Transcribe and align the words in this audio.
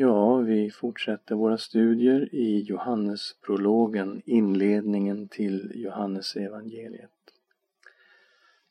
Ja, 0.00 0.36
vi 0.36 0.70
fortsätter 0.70 1.34
våra 1.34 1.58
studier 1.58 2.34
i 2.34 2.60
Johannesprologen, 2.60 4.22
inledningen 4.24 5.28
till 5.28 5.72
Johannes 5.74 6.36
evangeliet. 6.36 7.10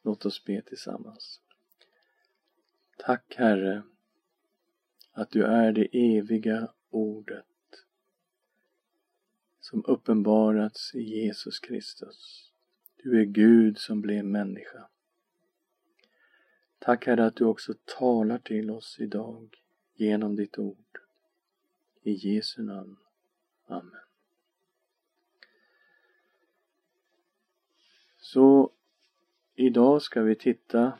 Låt 0.04 0.26
oss 0.26 0.46
be 0.46 0.62
tillsammans. 0.62 1.42
Tack 2.98 3.36
Herre 3.38 3.84
att 5.12 5.32
du 5.32 5.44
är 5.44 5.72
det 5.72 6.18
eviga 6.18 6.72
ordet 6.90 7.46
som 9.60 9.84
uppenbarats 9.88 10.96
i 10.96 11.02
Jesus 11.02 11.60
Kristus. 11.60 12.52
Du 13.04 13.22
är 13.22 13.26
Gud 13.26 13.78
som 13.78 14.02
blev 14.02 14.26
människa. 14.26 14.90
Tack 16.80 17.06
Herre 17.06 17.26
att 17.26 17.36
du 17.36 17.46
också 17.46 17.74
talar 18.00 18.38
till 18.38 18.72
oss 18.72 18.98
idag 19.00 19.56
genom 19.96 20.36
ditt 20.36 20.58
ord. 20.58 21.07
I 22.08 22.14
Jesu 22.14 22.64
namn. 22.64 22.98
Amen. 23.66 24.02
Så 28.18 28.72
idag 29.56 30.02
ska 30.02 30.22
vi 30.22 30.36
titta 30.36 30.94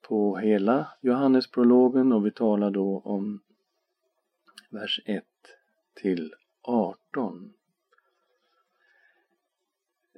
på 0.00 0.36
hela 0.36 0.88
Johannesprologen 1.00 2.12
och 2.12 2.26
vi 2.26 2.30
talar 2.30 2.70
då 2.70 2.98
om 3.04 3.40
vers 4.70 5.00
1 5.04 5.24
till 5.94 6.34
18. 6.62 7.52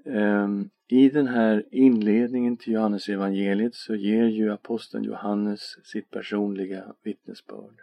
Ehm, 0.05 0.71
I 0.87 1.09
den 1.09 1.27
här 1.27 1.65
inledningen 1.71 2.57
till 2.57 2.73
Johannes 2.73 3.09
evangeliet 3.09 3.75
så 3.75 3.95
ger 3.95 4.25
ju 4.25 4.53
aposteln 4.53 5.05
Johannes 5.05 5.61
sitt 5.85 6.11
personliga 6.11 6.95
vittnesbörd. 7.03 7.83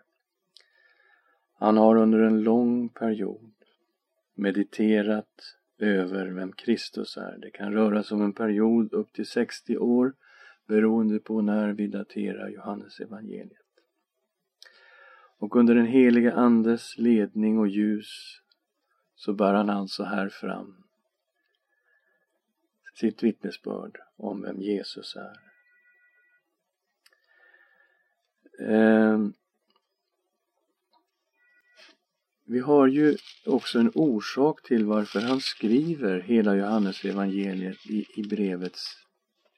Han 1.60 1.78
har 1.78 1.96
under 1.96 2.20
en 2.20 2.44
lång 2.44 2.90
period 2.90 3.54
mediterat 4.36 5.56
över 5.78 6.28
vem 6.28 6.52
Kristus 6.52 7.18
är. 7.18 7.38
Det 7.38 7.52
kan 7.52 7.74
röra 7.74 8.04
sig 8.04 8.16
om 8.16 8.22
en 8.22 8.34
period 8.34 8.94
upp 8.94 9.14
till 9.14 9.26
60 9.26 9.78
år 9.78 10.14
beroende 10.68 11.20
på 11.20 11.42
när 11.42 11.74
vi 11.74 11.88
daterar 11.88 12.50
Johannes 12.50 13.00
evangeliet. 13.00 13.66
Och 15.38 15.56
under 15.56 15.76
den 15.76 15.86
heliga 15.86 16.34
Andes 16.34 16.98
ledning 16.98 17.60
och 17.60 17.68
ljus 17.68 18.42
så 19.16 19.34
bär 19.34 19.54
han 19.54 19.70
alltså 19.70 20.04
här 20.04 20.30
fram 20.30 20.84
sitt 22.94 23.24
vittnesbörd 23.24 23.98
om 24.16 24.42
vem 24.42 24.62
Jesus 24.62 25.16
är. 25.16 25.40
Ehm, 28.60 29.34
vi 32.50 32.60
har 32.60 32.88
ju 32.88 33.18
också 33.46 33.80
en 33.80 33.92
orsak 33.96 34.64
till 34.64 34.86
varför 34.86 35.22
han 35.22 35.42
skriver 35.42 36.20
hela 36.20 36.56
Johannes 36.56 37.06
evangeliet 37.06 37.86
i, 37.86 38.06
i 38.16 38.24
brevets 38.24 38.98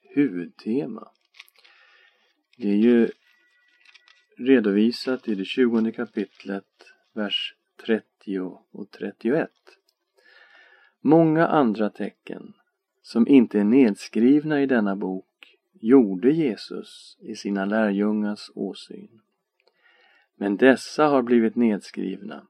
huvudtema. 0.02 1.08
Det 2.56 2.68
är 2.68 2.76
ju 2.76 3.08
redovisat 4.36 5.28
i 5.28 5.34
det 5.34 5.44
20 5.44 5.92
kapitlet, 5.92 6.64
vers 7.12 7.54
30 7.86 8.38
och 8.70 8.90
31. 8.90 9.50
Många 11.00 11.46
andra 11.46 11.90
tecken 11.90 12.52
som 13.02 13.28
inte 13.28 13.60
är 13.60 13.64
nedskrivna 13.64 14.62
i 14.62 14.66
denna 14.66 14.96
bok 14.96 15.56
gjorde 15.72 16.30
Jesus 16.30 17.16
i 17.20 17.36
sina 17.36 17.64
lärjungars 17.64 18.50
åsyn. 18.54 19.20
Men 20.36 20.56
dessa 20.56 21.06
har 21.06 21.22
blivit 21.22 21.56
nedskrivna 21.56 22.46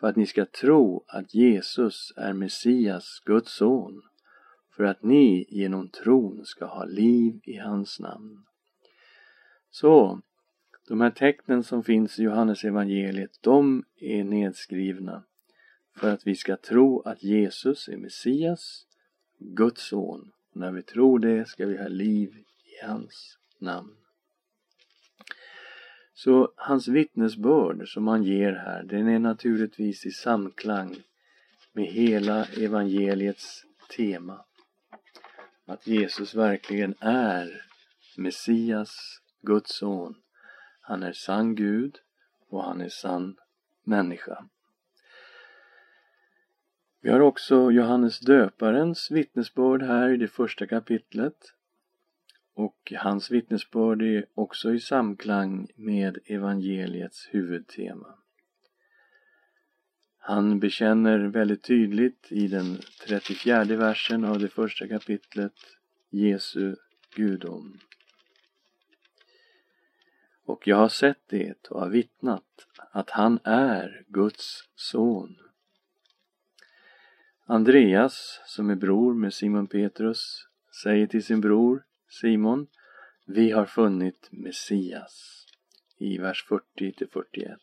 för 0.00 0.06
att 0.06 0.16
ni 0.16 0.26
ska 0.26 0.44
tro 0.44 1.04
att 1.06 1.34
Jesus 1.34 2.12
är 2.16 2.32
Messias, 2.32 3.22
Guds 3.24 3.52
son, 3.52 4.02
för 4.76 4.84
att 4.84 5.02
ni 5.02 5.46
genom 5.48 5.88
tron 5.88 6.44
ska 6.44 6.64
ha 6.64 6.84
liv 6.84 7.40
i 7.44 7.56
hans 7.56 8.00
namn. 8.00 8.44
Så, 9.70 10.20
de 10.88 11.00
här 11.00 11.10
tecknen 11.10 11.62
som 11.62 11.84
finns 11.84 12.18
i 12.18 12.22
Johannes 12.22 12.64
evangeliet, 12.64 13.38
de 13.40 13.84
är 13.96 14.24
nedskrivna 14.24 15.24
för 15.96 16.10
att 16.10 16.26
vi 16.26 16.34
ska 16.34 16.56
tro 16.56 17.00
att 17.00 17.22
Jesus 17.22 17.88
är 17.88 17.96
Messias, 17.96 18.86
Guds 19.38 19.88
son. 19.88 20.30
När 20.52 20.72
vi 20.72 20.82
tror 20.82 21.18
det 21.18 21.48
ska 21.48 21.66
vi 21.66 21.78
ha 21.78 21.88
liv 21.88 22.36
i 22.38 22.86
hans 22.86 23.38
namn. 23.58 23.97
Så 26.18 26.52
hans 26.56 26.88
vittnesbörd 26.88 27.88
som 27.88 28.06
han 28.06 28.24
ger 28.24 28.52
här, 28.52 28.82
den 28.82 29.08
är 29.08 29.18
naturligtvis 29.18 30.06
i 30.06 30.10
samklang 30.10 30.96
med 31.72 31.84
hela 31.84 32.44
evangeliets 32.44 33.64
tema. 33.96 34.44
Att 35.66 35.86
Jesus 35.86 36.34
verkligen 36.34 36.94
är 37.00 37.64
Messias, 38.16 39.20
Guds 39.42 39.78
son. 39.78 40.14
Han 40.80 41.02
är 41.02 41.12
sann 41.12 41.54
Gud 41.54 41.98
och 42.48 42.64
han 42.64 42.80
är 42.80 42.88
sann 42.88 43.36
människa. 43.84 44.44
Vi 47.00 47.10
har 47.10 47.20
också 47.20 47.70
Johannes 47.70 48.20
döparens 48.20 49.10
vittnesbörd 49.10 49.82
här 49.82 50.08
i 50.08 50.16
det 50.16 50.28
första 50.28 50.66
kapitlet. 50.66 51.54
Och 52.58 52.92
hans 52.96 53.30
vittnesbörd 53.30 54.02
är 54.02 54.26
också 54.34 54.74
i 54.74 54.80
samklang 54.80 55.68
med 55.76 56.18
evangeliets 56.24 57.28
huvudtema. 57.30 58.14
Han 60.18 60.60
bekänner 60.60 61.18
väldigt 61.18 61.62
tydligt 61.62 62.26
i 62.32 62.48
den 62.48 62.78
34 63.06 63.64
versen 63.64 64.24
av 64.24 64.38
det 64.38 64.48
första 64.48 64.88
kapitlet 64.88 65.52
Jesu 66.10 66.76
gudom. 67.14 67.78
Och 70.44 70.68
jag 70.68 70.76
har 70.76 70.88
sett 70.88 71.28
det 71.28 71.70
och 71.70 71.80
har 71.80 71.90
vittnat 71.90 72.66
att 72.90 73.10
han 73.10 73.38
är 73.44 74.04
Guds 74.08 74.68
son. 74.74 75.36
Andreas, 77.46 78.40
som 78.46 78.70
är 78.70 78.76
bror 78.76 79.14
med 79.14 79.34
Simon 79.34 79.66
Petrus, 79.66 80.46
säger 80.82 81.06
till 81.06 81.24
sin 81.24 81.40
bror 81.40 81.84
Simon 82.10 82.66
Vi 83.26 83.50
har 83.50 83.66
funnit 83.66 84.28
Messias 84.32 85.46
i 85.98 86.18
vers 86.18 86.46
40 86.48 86.92
till 86.92 87.08
41. 87.08 87.58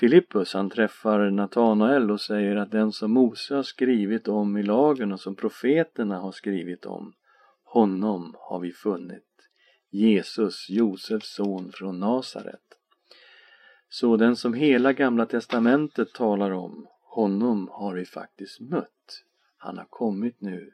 Filippus 0.00 0.54
han 0.54 0.70
träffar 0.70 1.30
Natanael 1.30 2.10
och 2.10 2.20
säger 2.20 2.56
att 2.56 2.70
den 2.70 2.92
som 2.92 3.12
Mose 3.12 3.54
har 3.54 3.62
skrivit 3.62 4.28
om 4.28 4.56
i 4.56 4.62
lagen 4.62 5.12
och 5.12 5.20
som 5.20 5.36
profeterna 5.36 6.18
har 6.18 6.32
skrivit 6.32 6.86
om, 6.86 7.12
honom 7.64 8.36
har 8.38 8.60
vi 8.60 8.72
funnit. 8.72 9.26
Jesus, 9.90 10.70
Josefs 10.70 11.34
son 11.34 11.72
från 11.72 12.00
Nasaret. 12.00 12.78
Så 13.88 14.16
den 14.16 14.36
som 14.36 14.54
hela 14.54 14.92
gamla 14.92 15.26
testamentet 15.26 16.12
talar 16.12 16.50
om, 16.50 16.86
honom 17.02 17.68
har 17.72 17.94
vi 17.94 18.04
faktiskt 18.04 18.60
mött. 18.60 19.24
Han 19.56 19.78
har 19.78 19.86
kommit 19.90 20.40
nu, 20.40 20.72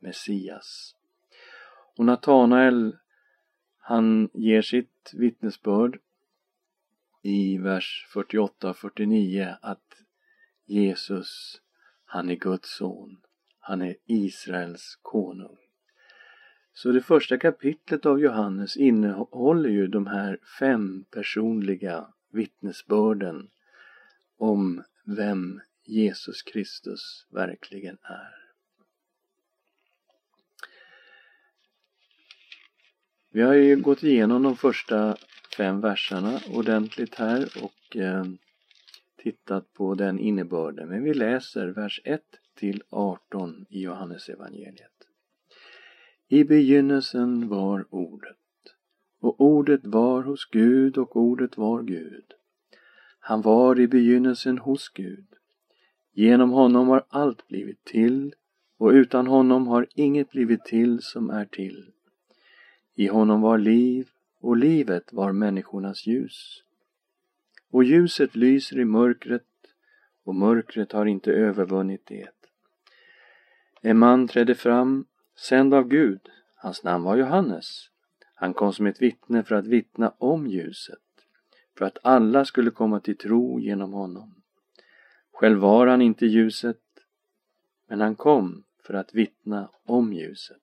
Messias. 0.00 0.94
Och 1.96 2.04
Natanael, 2.04 2.96
han 3.78 4.30
ger 4.34 4.62
sitt 4.62 5.10
vittnesbörd 5.14 5.98
i 7.22 7.58
vers 7.58 8.06
48 8.12 8.70
och 8.70 8.76
49 8.76 9.56
att 9.62 10.02
Jesus, 10.64 11.60
han 12.04 12.30
är 12.30 12.34
Guds 12.34 12.76
son. 12.76 13.16
Han 13.58 13.82
är 13.82 13.96
Israels 14.06 14.98
konung. 15.02 15.56
Så 16.74 16.92
det 16.92 17.00
första 17.00 17.38
kapitlet 17.38 18.06
av 18.06 18.20
Johannes 18.20 18.76
innehåller 18.76 19.70
ju 19.70 19.86
de 19.86 20.06
här 20.06 20.38
fem 20.58 21.04
personliga 21.10 22.06
vittnesbörden 22.30 23.50
om 24.36 24.82
vem 25.04 25.60
Jesus 25.84 26.42
Kristus 26.42 27.26
verkligen 27.30 27.98
är. 28.02 28.41
Vi 33.34 33.42
har 33.42 33.54
ju 33.54 33.76
gått 33.76 34.02
igenom 34.02 34.42
de 34.42 34.56
första 34.56 35.16
fem 35.56 35.80
verserna 35.80 36.40
ordentligt 36.50 37.14
här 37.14 37.48
och 37.62 37.96
eh, 37.96 38.24
tittat 39.22 39.72
på 39.72 39.94
den 39.94 40.18
innebörden. 40.18 40.88
Men 40.88 41.04
vi 41.04 41.14
läser 41.14 41.68
vers 41.68 42.00
1 42.04 42.22
till 42.58 42.82
18 42.90 43.66
i 43.68 43.82
Johannes 43.82 44.28
evangeliet. 44.28 44.92
I 46.28 46.44
begynnelsen 46.44 47.48
var 47.48 47.86
Ordet 47.90 48.36
och 49.20 49.40
Ordet 49.40 49.80
var 49.84 50.22
hos 50.22 50.44
Gud 50.44 50.98
och 50.98 51.16
Ordet 51.16 51.56
var 51.56 51.82
Gud. 51.82 52.24
Han 53.18 53.42
var 53.42 53.80
i 53.80 53.88
begynnelsen 53.88 54.58
hos 54.58 54.88
Gud. 54.88 55.26
Genom 56.12 56.50
honom 56.50 56.88
har 56.88 57.04
allt 57.08 57.48
blivit 57.48 57.84
till 57.84 58.34
och 58.78 58.90
utan 58.90 59.26
honom 59.26 59.66
har 59.66 59.86
inget 59.94 60.30
blivit 60.30 60.64
till 60.64 61.02
som 61.02 61.30
är 61.30 61.44
till. 61.44 61.92
I 62.94 63.06
honom 63.06 63.40
var 63.40 63.58
liv 63.58 64.08
och 64.40 64.56
livet 64.56 65.12
var 65.12 65.32
människornas 65.32 66.06
ljus. 66.06 66.62
och 67.70 67.84
ljuset 67.84 68.36
lyser 68.36 68.78
i 68.78 68.84
mörkret 68.84 69.46
och 70.24 70.34
mörkret 70.34 70.92
har 70.92 71.06
inte 71.06 71.32
övervunnit 71.32 72.06
det. 72.06 72.28
En 73.80 73.98
man 73.98 74.28
trädde 74.28 74.54
fram, 74.54 75.06
sänd 75.48 75.74
av 75.74 75.88
Gud. 75.88 76.20
Hans 76.56 76.84
namn 76.84 77.04
var 77.04 77.16
Johannes. 77.16 77.88
Han 78.34 78.54
kom 78.54 78.72
som 78.72 78.86
ett 78.86 79.02
vittne 79.02 79.44
för 79.44 79.54
att 79.54 79.66
vittna 79.66 80.14
om 80.18 80.46
ljuset, 80.46 80.98
för 81.78 81.84
att 81.84 81.98
alla 82.02 82.44
skulle 82.44 82.70
komma 82.70 83.00
till 83.00 83.16
tro 83.16 83.60
genom 83.60 83.92
honom. 83.92 84.34
Själv 85.32 85.58
var 85.58 85.86
han 85.86 86.02
inte 86.02 86.26
ljuset, 86.26 86.80
men 87.88 88.00
han 88.00 88.16
kom 88.16 88.64
för 88.86 88.94
att 88.94 89.14
vittna 89.14 89.70
om 89.84 90.12
ljuset. 90.12 90.61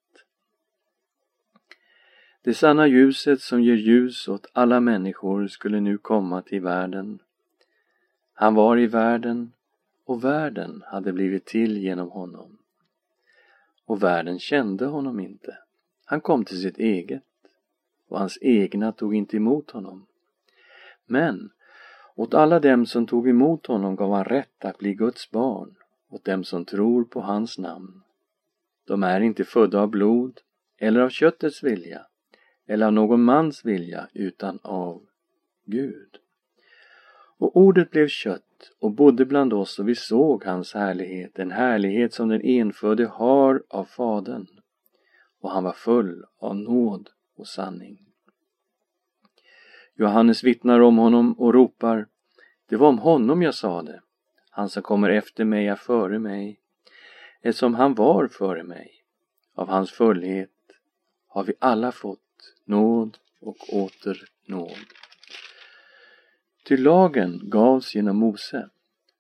Det 2.50 2.54
sanna 2.54 2.88
ljuset 2.88 3.42
som 3.42 3.62
ger 3.62 3.76
ljus 3.76 4.28
åt 4.28 4.48
alla 4.54 4.80
människor 4.80 5.48
skulle 5.48 5.80
nu 5.80 5.98
komma 5.98 6.42
till 6.42 6.62
världen. 6.62 7.20
Han 8.34 8.56
var 8.56 8.78
i 8.78 8.88
världen 8.88 9.52
och 10.06 10.24
världen 10.24 10.84
hade 10.86 11.14
blivit 11.14 11.46
till 11.46 11.78
genom 11.78 12.10
honom. 12.10 12.58
Och 13.86 14.04
världen 14.04 14.40
kände 14.40 14.86
honom 14.86 15.20
inte. 15.20 15.58
Han 16.06 16.22
kom 16.22 16.46
till 16.46 16.62
sitt 16.62 16.78
eget 16.78 17.24
och 18.08 18.20
hans 18.20 18.38
egna 18.42 18.92
tog 18.92 19.16
inte 19.16 19.38
emot 19.38 19.72
honom. 19.72 20.06
Men 21.06 21.50
åt 22.16 22.34
alla 22.34 22.60
dem 22.60 22.86
som 22.86 23.08
tog 23.08 23.30
emot 23.30 23.66
honom 23.66 23.96
gav 23.96 24.14
han 24.14 24.26
rätt 24.26 24.66
att 24.66 24.78
bli 24.78 24.94
Guds 24.94 25.32
barn, 25.32 25.76
åt 26.10 26.26
dem 26.26 26.44
som 26.44 26.66
tror 26.66 27.04
på 27.04 27.22
hans 27.22 27.58
namn. 27.58 28.02
De 28.88 29.04
är 29.04 29.22
inte 29.22 29.44
födda 29.44 29.82
av 29.82 29.90
blod 29.90 30.40
eller 30.78 31.00
av 31.00 31.10
köttets 31.10 31.64
vilja 31.64 32.06
eller 32.70 32.86
av 32.86 32.94
någon 32.94 33.24
mans 33.24 33.66
vilja 33.66 34.08
utan 34.14 34.60
av 34.62 35.02
Gud. 35.66 36.18
Och 37.38 37.58
ordet 37.58 37.92
blev 37.92 38.08
kött 38.08 38.72
och 38.80 38.92
bodde 38.92 39.26
bland 39.26 39.54
oss 39.54 39.80
och 39.80 39.88
vi 39.88 39.96
såg 39.96 40.46
hans 40.46 40.74
härlighet, 40.74 41.40
en 41.40 41.52
härlighet 41.52 42.14
som 42.14 42.30
den 42.30 42.42
enfödde 42.42 43.06
har 43.06 43.64
av 43.70 43.84
Fadern. 43.86 44.48
Och 45.42 45.52
han 45.52 45.64
var 45.64 45.72
full 45.72 46.26
av 46.40 46.56
nåd 46.56 47.10
och 47.36 47.48
sanning. 47.48 48.06
Johannes 49.96 50.44
vittnar 50.44 50.80
om 50.80 50.98
honom 50.98 51.34
och 51.34 51.54
ropar 51.54 52.08
Det 52.70 52.76
var 52.76 52.88
om 52.88 53.00
honom 53.00 53.42
jag 53.42 53.56
sade. 53.56 54.02
Han 54.50 54.70
som 54.70 54.84
kommer 54.84 55.10
efter 55.10 55.46
mig 55.46 55.68
är 55.68 55.76
före 55.76 56.20
mig, 56.20 56.60
eftersom 57.42 57.74
han 57.74 57.94
var 57.94 58.28
före 58.28 58.64
mig. 58.64 58.92
Av 59.56 59.70
hans 59.70 59.92
fullhet 59.92 60.50
har 61.28 61.44
vi 61.44 61.54
alla 61.60 61.92
fått 61.92 62.29
nåd 62.70 63.18
och 63.40 63.74
åter 63.74 64.30
nåd. 64.46 64.78
Ty 66.64 66.78
lagen 66.78 67.50
gavs 67.50 67.96
genom 67.96 68.18
Mose. 68.18 68.70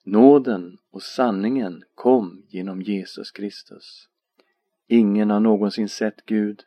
Nåden 0.03 0.77
och 0.91 1.03
sanningen 1.03 1.83
kom 1.95 2.43
genom 2.49 2.81
Jesus 2.81 3.31
Kristus. 3.31 4.07
Ingen 4.87 5.29
har 5.29 5.39
någonsin 5.39 5.89
sett 5.89 6.25
Gud. 6.25 6.63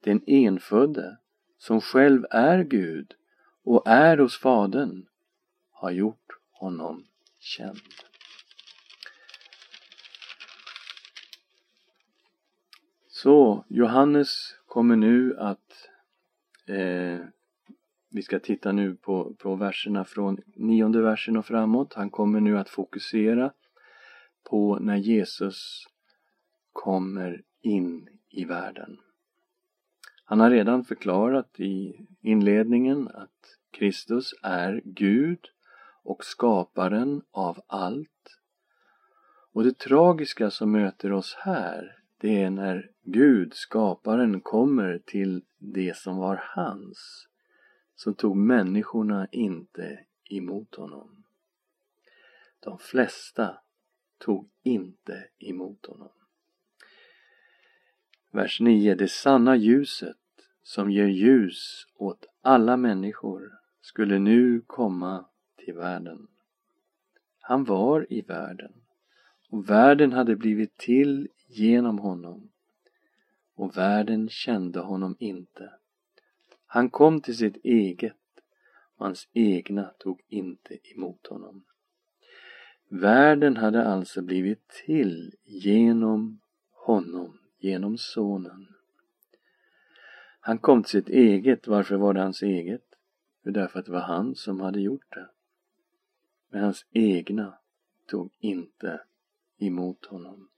Den 0.00 0.20
enfödde, 0.26 1.16
som 1.58 1.80
själv 1.80 2.26
är 2.30 2.64
Gud 2.64 3.14
och 3.64 3.82
är 3.86 4.18
hos 4.18 4.38
Fadern, 4.38 5.06
har 5.70 5.90
gjort 5.90 6.32
honom 6.50 7.06
känd. 7.38 7.80
Så 13.08 13.64
Johannes 13.68 14.54
kommer 14.66 14.96
nu 14.96 15.36
att 15.38 15.88
eh, 16.66 17.26
vi 18.10 18.22
ska 18.22 18.38
titta 18.38 18.72
nu 18.72 18.94
på, 18.94 19.34
på 19.38 19.54
verserna 19.54 20.04
från 20.04 20.38
nionde 20.54 21.00
versen 21.02 21.36
och 21.36 21.46
framåt. 21.46 21.94
Han 21.94 22.10
kommer 22.10 22.40
nu 22.40 22.58
att 22.58 22.68
fokusera 22.68 23.52
på 24.50 24.78
när 24.78 24.96
Jesus 24.96 25.84
kommer 26.72 27.42
in 27.62 28.08
i 28.30 28.44
världen. 28.44 28.98
Han 30.24 30.40
har 30.40 30.50
redan 30.50 30.84
förklarat 30.84 31.60
i 31.60 32.06
inledningen 32.20 33.08
att 33.08 33.58
Kristus 33.70 34.34
är 34.42 34.82
Gud 34.84 35.38
och 36.02 36.24
skaparen 36.24 37.22
av 37.30 37.60
allt. 37.66 38.38
Och 39.52 39.64
det 39.64 39.78
tragiska 39.78 40.50
som 40.50 40.72
möter 40.72 41.12
oss 41.12 41.36
här, 41.38 41.96
det 42.18 42.42
är 42.42 42.50
när 42.50 42.90
Gud, 43.04 43.54
skaparen, 43.54 44.40
kommer 44.40 44.98
till 44.98 45.44
det 45.58 45.96
som 45.96 46.16
var 46.16 46.44
hans 46.56 47.28
så 47.94 48.12
tog 48.12 48.36
människorna 48.36 49.26
inte 49.32 50.04
emot 50.30 50.74
honom. 50.74 51.24
De 52.60 52.78
flesta 52.78 53.58
tog 54.18 54.50
inte 54.62 55.24
emot 55.38 55.86
honom. 55.86 56.12
Vers 58.30 58.60
9. 58.60 58.94
Det 58.94 59.08
sanna 59.08 59.56
ljuset 59.56 60.16
som 60.62 60.90
ger 60.90 61.06
ljus 61.06 61.86
åt 61.94 62.26
alla 62.40 62.76
människor 62.76 63.52
skulle 63.80 64.18
nu 64.18 64.60
komma 64.66 65.24
till 65.56 65.74
världen. 65.74 66.28
Han 67.40 67.64
var 67.64 68.06
i 68.12 68.20
världen 68.20 68.72
och 69.48 69.70
världen 69.70 70.12
hade 70.12 70.36
blivit 70.36 70.76
till 70.76 71.28
genom 71.48 71.98
honom 71.98 72.51
och 73.54 73.76
världen 73.76 74.28
kände 74.28 74.80
honom 74.80 75.16
inte. 75.18 75.72
Han 76.66 76.90
kom 76.90 77.20
till 77.20 77.36
sitt 77.36 77.56
eget 77.64 78.16
och 78.96 79.06
hans 79.06 79.28
egna 79.32 79.84
tog 79.98 80.22
inte 80.28 80.78
emot 80.94 81.26
honom. 81.26 81.64
Världen 82.88 83.56
hade 83.56 83.84
alltså 83.84 84.22
blivit 84.22 84.68
till 84.68 85.34
genom 85.44 86.40
honom, 86.70 87.38
genom 87.58 87.98
Sonen. 87.98 88.66
Han 90.40 90.58
kom 90.58 90.82
till 90.82 90.90
sitt 90.90 91.08
eget. 91.08 91.66
Varför 91.66 91.96
var 91.96 92.14
det 92.14 92.20
hans 92.20 92.42
eget? 92.42 92.84
Jo, 93.42 93.52
därför 93.52 93.78
att 93.78 93.86
det 93.86 93.92
var 93.92 94.00
han 94.00 94.34
som 94.34 94.60
hade 94.60 94.80
gjort 94.80 95.14
det. 95.14 95.28
Men 96.50 96.64
hans 96.64 96.86
egna 96.90 97.58
tog 98.06 98.32
inte 98.38 99.00
emot 99.58 100.06
honom. 100.06 100.48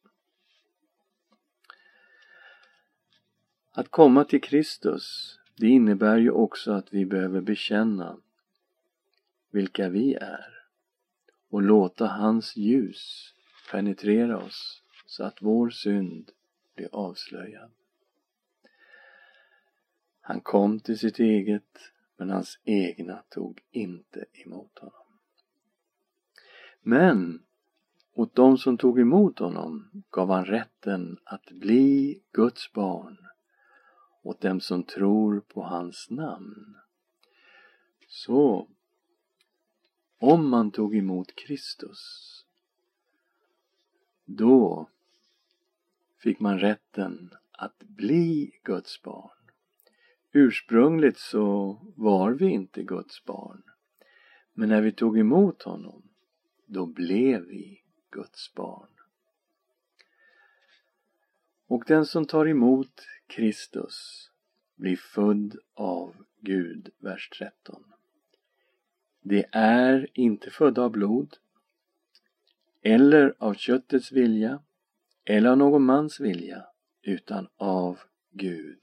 Att 3.76 3.88
komma 3.88 4.25
till 4.25 4.41
Kristus 4.41 5.38
det 5.56 5.67
innebär 5.67 6.19
ju 6.19 6.31
också 6.31 6.73
att 6.73 6.93
vi 6.94 7.06
behöver 7.06 7.41
bekänna 7.41 8.17
vilka 9.50 9.88
vi 9.88 10.15
är 10.15 10.67
och 11.49 11.62
låta 11.62 12.06
hans 12.06 12.56
ljus 12.56 13.34
penetrera 13.70 14.39
oss 14.39 14.82
så 15.06 15.25
att 15.25 15.43
vår 15.43 15.70
synd 15.70 16.31
blir 16.75 16.89
avslöjad. 16.93 17.70
Han 20.20 20.41
kom 20.41 20.81
till 20.81 20.98
sitt 20.98 21.19
eget 21.19 21.79
men 22.17 22.31
hans 22.31 22.58
egna 22.65 23.22
tog 23.29 23.60
inte 23.70 24.25
emot 24.32 24.79
honom. 24.79 25.06
Men 26.82 27.43
åt 28.13 28.34
dem 28.34 28.58
som 28.58 28.79
tog 28.79 29.01
emot 29.01 29.39
honom 29.39 29.91
gav 30.10 30.31
han 30.31 30.44
rätten 30.44 31.19
att 31.25 31.51
bli 31.51 32.20
Guds 32.32 32.72
barn 32.72 33.19
åt 34.24 34.40
dem 34.40 34.60
som 34.60 34.82
tror 34.82 35.40
på 35.40 35.62
hans 35.62 36.10
namn. 36.10 36.76
Så, 38.08 38.69
om 40.19 40.48
man 40.48 40.70
tog 40.70 40.96
emot 40.96 41.34
Kristus, 41.34 42.31
då 44.24 44.88
fick 46.19 46.40
man 46.40 46.58
rätten 46.58 47.31
att 47.52 47.78
bli 47.78 48.60
Guds 48.62 49.02
barn. 49.02 49.50
Ursprungligt 50.32 51.19
så 51.19 51.78
var 51.96 52.32
vi 52.32 52.46
inte 52.46 52.82
Guds 52.82 53.24
barn. 53.24 53.62
Men 54.52 54.69
när 54.69 54.81
vi 54.81 54.93
tog 54.93 55.19
emot 55.19 55.62
honom, 55.62 56.02
då 56.66 56.86
blev 56.86 57.40
vi 57.44 57.82
Guds 58.10 58.54
barn. 58.54 58.88
Och 61.66 61.84
den 61.86 62.06
som 62.06 62.26
tar 62.26 62.48
emot 62.48 63.02
Kristus 63.26 64.31
blir 64.76 64.96
född 64.96 65.56
av 65.74 66.14
Gud, 66.40 66.90
vers 66.98 67.31
13. 67.38 67.84
Det 69.22 69.44
är 69.52 70.08
inte 70.12 70.50
födda 70.50 70.82
av 70.82 70.90
blod 70.90 71.36
eller 72.82 73.34
av 73.38 73.54
köttets 73.54 74.12
vilja 74.12 74.62
eller 75.24 75.50
av 75.50 75.58
någon 75.58 75.84
mans 75.84 76.20
vilja 76.20 76.66
utan 77.02 77.48
av 77.56 77.98
Gud. 78.31 78.78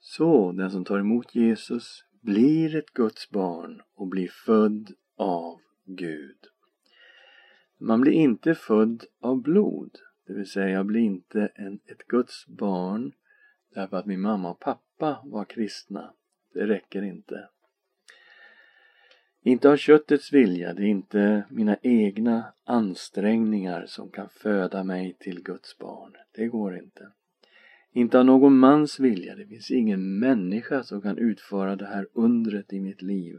Så 0.00 0.52
den 0.52 0.70
som 0.70 0.84
tar 0.84 0.98
emot 0.98 1.34
Jesus 1.34 2.04
blir 2.20 2.76
ett 2.76 2.90
Guds 2.90 3.30
barn 3.30 3.82
och 3.94 4.06
blir 4.06 4.28
född 4.28 4.92
av 5.16 5.60
Gud. 5.84 6.38
Man 7.78 8.00
blir 8.00 8.12
inte 8.12 8.54
född 8.54 9.04
av 9.20 9.42
blod, 9.42 9.98
det 10.30 10.36
vill 10.36 10.50
säga 10.50 10.68
jag 10.68 10.86
blir 10.86 11.00
inte 11.00 11.52
en, 11.54 11.80
ett 11.86 12.06
Guds 12.06 12.46
barn 12.46 13.12
Därför 13.74 13.96
att 13.96 14.06
min 14.06 14.20
mamma 14.20 14.50
och 14.50 14.60
pappa 14.60 15.20
var 15.24 15.44
kristna. 15.44 16.14
Det 16.54 16.66
räcker 16.66 17.02
inte. 17.02 17.48
Inte 19.42 19.70
av 19.70 19.76
köttets 19.76 20.32
vilja, 20.32 20.74
det 20.74 20.82
är 20.82 20.86
inte 20.86 21.44
mina 21.50 21.76
egna 21.82 22.52
ansträngningar 22.64 23.86
som 23.86 24.10
kan 24.10 24.28
föda 24.28 24.84
mig 24.84 25.16
till 25.20 25.42
Guds 25.42 25.78
barn. 25.78 26.12
Det 26.32 26.46
går 26.46 26.76
inte. 26.76 27.12
Inte 27.92 28.18
av 28.18 28.24
någon 28.24 28.58
mans 28.58 29.00
vilja, 29.00 29.34
det 29.34 29.46
finns 29.46 29.70
ingen 29.70 30.18
människa 30.18 30.82
som 30.82 31.02
kan 31.02 31.18
utföra 31.18 31.76
det 31.76 31.86
här 31.86 32.08
undret 32.12 32.72
i 32.72 32.80
mitt 32.80 33.02
liv. 33.02 33.38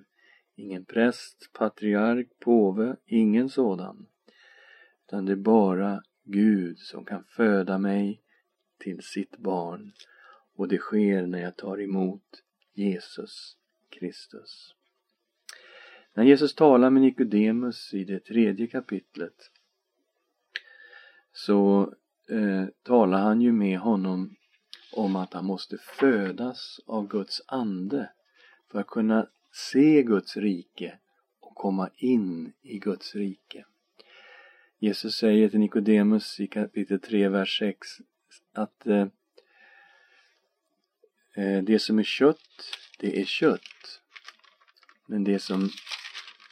Ingen 0.56 0.86
präst, 0.86 1.50
patriark, 1.54 2.28
påve, 2.40 2.96
ingen 3.06 3.50
sådan. 3.50 4.06
Utan 5.08 5.26
det 5.26 5.32
är 5.32 5.36
bara 5.36 6.04
Gud 6.32 6.80
som 6.80 7.06
kan 7.06 7.24
föda 7.24 7.78
mig 7.78 8.22
till 8.78 9.02
sitt 9.02 9.38
barn 9.38 9.92
och 10.56 10.68
det 10.68 10.78
sker 10.78 11.28
när 11.28 11.40
jag 11.40 11.58
tar 11.58 11.82
emot 11.82 12.44
Jesus 12.74 13.58
Kristus. 13.90 14.76
När 16.14 16.24
Jesus 16.24 16.56
talar 16.56 16.90
med 16.90 17.02
Nikodemus 17.02 17.94
i 17.94 18.04
det 18.04 18.20
tredje 18.20 18.68
kapitlet 18.68 19.52
så 21.34 21.94
eh, 22.30 22.66
talar 22.84 23.22
han 23.22 23.42
ju 23.42 23.52
med 23.52 23.80
honom 23.80 24.36
om 24.94 25.16
att 25.16 25.34
han 25.34 25.46
måste 25.46 25.78
födas 25.78 26.80
av 26.86 27.08
Guds 27.08 27.42
ande 27.48 28.10
för 28.72 28.80
att 28.80 28.88
kunna 28.88 29.28
se 29.52 30.04
Guds 30.04 30.38
rike 30.38 31.00
och 31.40 31.56
komma 31.56 31.90
in 31.98 32.54
i 32.62 32.80
Guds 32.80 33.16
rike. 33.16 33.66
Jesus 34.84 35.16
säger 35.16 35.50
till 35.50 35.60
Nikodemus 35.60 36.40
i 36.40 36.48
kapitel 36.48 37.00
3, 37.00 37.30
vers 37.30 37.60
6 37.60 37.88
att 38.54 38.88
eh, 38.88 39.08
eh, 41.36 41.64
det 41.64 41.80
som 41.80 42.00
är 42.00 42.04
kött, 42.04 42.78
det 43.00 43.22
är 43.22 43.26
kött. 43.26 44.02
Men 45.08 45.24
det 45.24 45.40
som 45.40 45.70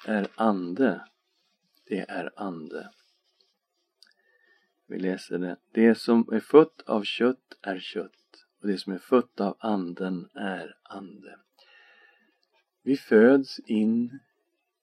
är 0.08 0.28
ande, 0.36 1.06
det 1.86 2.00
är 2.00 2.32
ande. 2.36 2.92
Vi 4.88 5.00
läser 5.00 5.38
det. 5.38 5.58
Det 5.72 5.96
som 5.96 6.30
är 6.32 6.40
fött 6.40 6.82
av 6.82 7.04
kött 7.04 7.58
är 7.62 7.80
kött 7.80 8.46
och 8.62 8.68
det 8.68 8.78
som 8.78 8.94
är 8.94 9.00
fött 9.00 9.40
av 9.40 9.58
anden 9.60 10.30
är 10.34 10.78
ande. 10.84 11.40
Vi 12.84 12.98
föds 12.98 13.60
in 13.60 14.20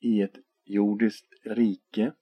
i 0.01 0.23
ett 0.23 0.37
jordiskt 0.65 1.33
rike. 1.45 2.13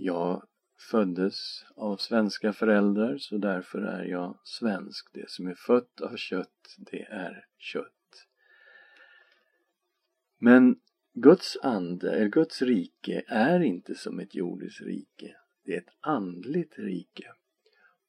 Jag 0.00 0.42
föddes 0.90 1.64
av 1.76 1.96
svenska 1.96 2.52
föräldrar 2.52 3.18
så 3.18 3.38
därför 3.38 3.78
är 3.78 4.04
jag 4.04 4.38
svensk. 4.44 5.08
Det 5.12 5.30
som 5.30 5.46
är 5.46 5.54
fött 5.54 6.00
av 6.00 6.16
kött, 6.16 6.76
det 6.78 7.02
är 7.02 7.46
kött. 7.58 8.26
Men 10.38 10.80
Guds 11.14 11.56
ande, 11.62 12.12
eller 12.12 12.28
Guds 12.28 12.62
rike, 12.62 13.24
är 13.26 13.60
inte 13.60 13.94
som 13.94 14.20
ett 14.20 14.34
jordiskt 14.34 14.80
rike. 14.80 15.36
Det 15.64 15.74
är 15.74 15.78
ett 15.78 15.94
andligt 16.00 16.78
rike. 16.78 17.32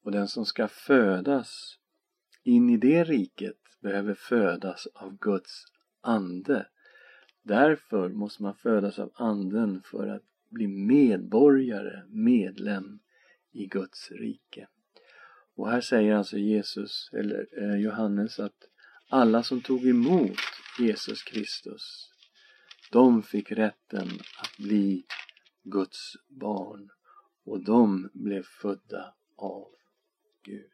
Och 0.02 0.12
den 0.12 0.28
som 0.28 0.46
ska 0.46 0.68
födas 0.68 1.78
in 2.42 2.70
i 2.70 2.76
det 2.76 3.04
riket 3.04 3.58
behöver 3.80 4.14
födas 4.14 4.86
av 4.94 5.18
Guds 5.18 5.64
ande. 6.00 6.66
Därför 7.42 8.08
måste 8.08 8.42
man 8.42 8.54
födas 8.54 8.98
av 8.98 9.12
anden 9.14 9.82
för 9.82 10.06
att 10.06 10.29
bli 10.50 10.68
medborgare, 10.68 12.02
medlem 12.08 13.00
i 13.52 13.66
Guds 13.66 14.10
rike. 14.10 14.68
Och 15.54 15.70
här 15.70 15.80
säger 15.80 16.14
alltså 16.14 16.38
Jesus, 16.38 17.10
eller 17.12 17.46
eh, 17.62 17.80
Johannes, 17.80 18.40
att 18.40 18.68
alla 19.08 19.42
som 19.42 19.60
tog 19.60 19.86
emot 19.86 20.38
Jesus 20.78 21.22
Kristus, 21.22 22.10
de 22.92 23.22
fick 23.22 23.52
rätten 23.52 24.08
att 24.38 24.56
bli 24.58 25.04
Guds 25.62 26.16
barn 26.28 26.90
och 27.44 27.64
de 27.64 28.10
blev 28.12 28.42
födda 28.42 29.14
av 29.36 29.68
Gud. 30.42 30.70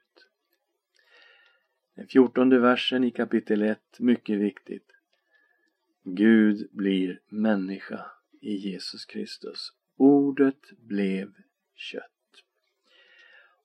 Den 1.94 2.06
fjortonde 2.06 2.58
versen 2.58 3.04
i 3.04 3.10
kapitel 3.10 3.62
1, 3.62 3.80
mycket 3.98 4.38
viktigt. 4.38 4.92
Gud 6.02 6.68
blir 6.72 7.20
människa 7.28 8.15
i 8.40 8.56
Jesus 8.56 9.04
Kristus. 9.04 9.72
Ordet 9.96 10.78
blev 10.78 11.34
kött 11.74 12.02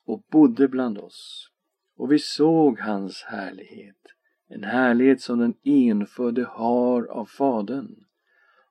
och 0.06 0.24
bodde 0.32 0.68
bland 0.68 0.98
oss 0.98 1.50
och 1.96 2.12
vi 2.12 2.20
såg 2.20 2.80
hans 2.80 3.24
härlighet, 3.24 4.08
en 4.48 4.64
härlighet 4.64 5.22
som 5.22 5.40
den 5.40 5.54
enfödde 5.64 6.44
har 6.44 7.06
av 7.06 7.26
Fadern 7.26 8.06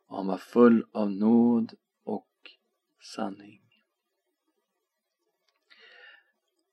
och 0.07 0.17
han 0.17 0.27
var 0.27 0.39
full 0.39 0.87
av 0.93 1.11
nåd 1.11 1.75
och 2.05 2.51
sanning. 3.15 3.61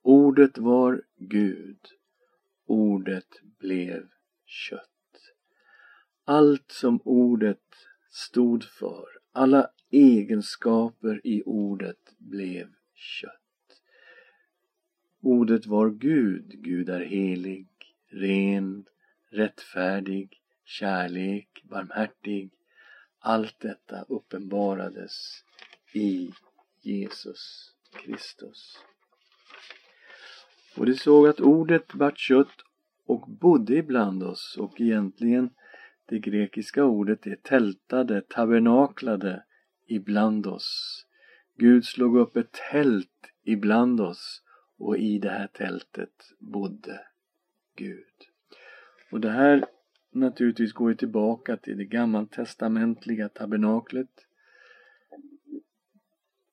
Ordet 0.02 0.58
var 0.58 1.02
Gud 1.16 1.80
Ordet 2.68 3.42
blev 3.60 4.10
kött. 4.46 4.90
Allt 6.24 6.72
som 6.72 7.02
ordet 7.04 7.76
stod 8.10 8.64
för, 8.64 9.06
alla 9.38 9.70
egenskaper 9.92 11.22
i 11.24 11.44
ordet 11.46 12.16
blev 12.18 12.68
kött. 12.94 13.82
Ordet 15.22 15.66
var 15.66 15.90
Gud. 15.90 16.64
Gud 16.64 16.90
är 16.90 17.06
helig, 17.06 17.68
ren, 18.10 18.86
rättfärdig, 19.30 20.42
kärlek, 20.64 21.64
barmhärtig. 21.64 22.52
Allt 23.20 23.60
detta 23.60 24.02
uppenbarades 24.02 25.44
i 25.94 26.32
Jesus 26.82 27.72
Kristus. 27.92 28.78
Och 30.78 30.86
de 30.86 30.94
såg 30.94 31.28
att 31.28 31.40
ordet 31.40 31.96
vart 31.96 32.18
kött 32.18 32.64
och 33.06 33.30
bodde 33.30 33.76
ibland 33.76 34.24
oss 34.24 34.58
och 34.60 34.82
egentligen 34.82 35.50
det 36.08 36.20
grekiska 36.20 36.84
ordet 36.84 37.28
är 37.28 37.36
tältade, 37.36 38.22
tabernaklade 38.22 39.44
ibland 39.86 40.48
oss. 40.48 41.06
Gud 41.58 41.86
slog 41.86 42.18
upp 42.18 42.38
ett 42.38 42.52
tält 42.72 43.32
ibland 43.44 44.02
oss 44.02 44.42
och 44.78 44.98
i 44.98 45.20
det 45.20 45.30
här 45.30 45.48
tältet 45.48 46.34
bodde 46.40 47.02
Gud. 47.76 48.06
Och 49.12 49.22
det 49.22 49.30
här 49.30 49.66
naturligtvis 50.12 50.74
går 50.74 50.90
ju 50.90 50.96
tillbaka 50.96 51.58
till 51.58 51.78
det 51.78 51.86
gammaltestamentliga 51.86 53.30
tabernaklet. 53.30 54.26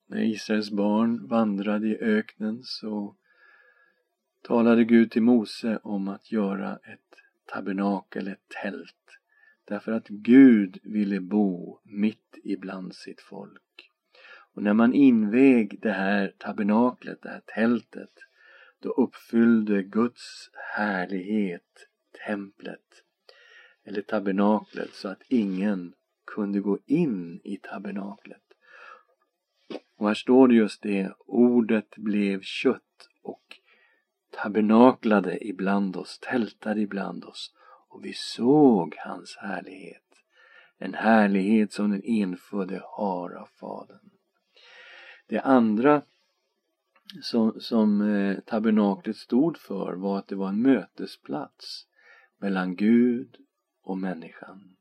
När 0.07 0.23
Israels 0.23 0.71
barn 0.71 1.29
vandrade 1.29 1.89
i 1.89 1.99
öknen 1.99 2.61
så 2.63 3.17
talade 4.43 4.85
Gud 4.85 5.11
till 5.11 5.23
Mose 5.23 5.79
om 5.83 6.09
att 6.09 6.33
göra 6.33 6.77
ett 6.77 7.01
tabernakel, 7.45 8.29
ett 8.29 8.49
tält. 8.63 9.19
Därför 9.65 9.93
att 9.93 10.09
Gud 10.09 10.79
ville 10.83 11.21
bo 11.21 11.79
mitt 11.85 12.39
ibland 12.45 12.95
sitt 12.95 13.21
folk. 13.21 13.91
Och 14.55 14.63
när 14.63 14.75
man 14.75 14.95
invig 14.95 15.79
det 15.83 15.93
här 15.93 16.35
tabernaklet, 16.39 17.23
det 17.23 17.29
här 17.29 17.43
tältet, 17.47 18.13
då 18.81 18.89
uppfyllde 18.91 19.83
Guds 19.83 20.51
härlighet 20.77 21.89
templet 22.27 23.03
eller 23.85 24.03
tabernaklet 24.03 24.95
så 24.95 25.09
att 25.09 25.23
ingen 25.29 25.95
kunde 26.27 26.61
gå 26.61 26.79
in 26.87 27.41
i 27.45 27.57
tabernaklet. 27.57 28.43
Och 29.97 30.07
här 30.09 30.15
står 30.15 30.49
det 30.49 30.55
just 30.55 30.83
det, 30.83 31.13
ordet 31.27 31.97
blev 31.97 32.41
kött 32.43 33.09
och 33.23 33.61
tabernaklade 34.31 35.47
ibland 35.47 35.97
oss, 35.97 36.19
tältade 36.19 36.81
ibland 36.81 37.25
oss 37.25 37.54
och 37.95 38.05
vi 38.05 38.13
såg 38.15 38.95
hans 38.99 39.37
härlighet. 39.37 40.03
En 40.79 40.95
härlighet 40.95 41.73
som 41.73 41.91
den 41.91 42.03
enfödde 42.05 42.83
har 42.85 43.31
av 43.31 43.49
Fadern. 43.61 44.11
Det 45.27 45.41
andra 45.41 46.03
som, 47.23 47.61
som 47.61 48.01
eh, 48.01 48.39
tabernaklet 48.41 49.17
stod 49.17 49.59
för 49.59 49.93
var 49.93 50.19
att 50.19 50.29
det 50.29 50.37
var 50.37 50.49
en 50.49 50.63
mötesplats 50.63 51.87
mellan 52.39 52.77
Gud 52.77 53.37
och 53.83 53.99
människan. 53.99 54.77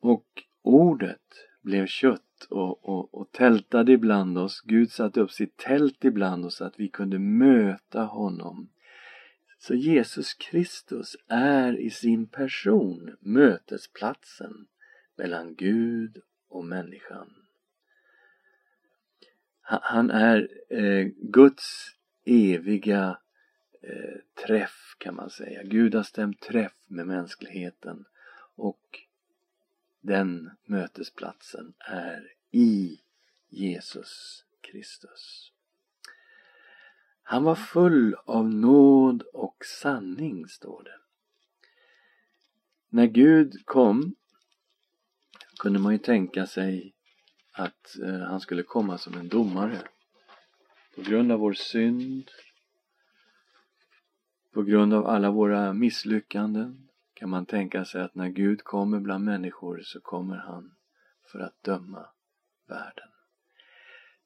Och 0.00 0.42
ordet 0.62 1.32
blev 1.62 1.86
kött 1.86 2.46
och, 2.50 2.88
och, 2.88 3.14
och 3.14 3.32
tältade 3.32 3.92
ibland 3.92 4.38
oss. 4.38 4.60
Gud 4.60 4.90
satte 4.90 5.20
upp 5.20 5.30
sitt 5.30 5.56
tält 5.56 6.04
ibland 6.04 6.44
oss 6.44 6.56
så 6.56 6.64
att 6.64 6.80
vi 6.80 6.88
kunde 6.88 7.18
möta 7.18 8.04
honom. 8.04 8.68
Så 9.66 9.74
Jesus 9.74 10.34
Kristus 10.34 11.16
är 11.28 11.80
i 11.80 11.90
sin 11.90 12.26
person 12.26 13.16
mötesplatsen 13.20 14.66
mellan 15.16 15.54
Gud 15.54 16.22
och 16.48 16.64
människan. 16.64 17.34
Han 19.60 20.10
är 20.10 20.48
eh, 20.68 21.06
Guds 21.16 21.90
eviga 22.24 23.18
eh, 23.82 24.44
träff 24.46 24.96
kan 24.98 25.14
man 25.14 25.30
säga. 25.30 25.62
Gud 25.62 25.94
har 25.94 26.02
stämt 26.02 26.40
träff 26.40 26.76
med 26.86 27.06
mänskligheten 27.06 28.04
och 28.56 29.00
den 30.00 30.50
mötesplatsen 30.64 31.74
är 31.78 32.32
i 32.50 33.00
Jesus 33.48 34.44
Kristus. 34.60 35.53
Han 37.26 37.44
var 37.44 37.54
full 37.54 38.14
av 38.14 38.48
nåd 38.48 39.22
och 39.22 39.56
sanning, 39.82 40.48
står 40.48 40.82
det. 40.82 40.98
När 42.88 43.06
Gud 43.06 43.52
kom 43.64 44.14
kunde 45.58 45.78
man 45.78 45.92
ju 45.92 45.98
tänka 45.98 46.46
sig 46.46 46.94
att 47.52 47.98
eh, 48.02 48.18
han 48.18 48.40
skulle 48.40 48.62
komma 48.62 48.98
som 48.98 49.14
en 49.14 49.28
domare. 49.28 49.78
På 50.94 51.02
grund 51.02 51.32
av 51.32 51.38
vår 51.40 51.52
synd, 51.52 52.30
på 54.52 54.62
grund 54.62 54.94
av 54.94 55.06
alla 55.06 55.30
våra 55.30 55.72
misslyckanden 55.72 56.88
kan 57.14 57.30
man 57.30 57.46
tänka 57.46 57.84
sig 57.84 58.02
att 58.02 58.14
när 58.14 58.28
Gud 58.28 58.64
kommer 58.64 59.00
bland 59.00 59.24
människor 59.24 59.80
så 59.84 60.00
kommer 60.00 60.36
han 60.36 60.74
för 61.32 61.38
att 61.38 61.62
döma 61.62 62.06
världen. 62.68 63.08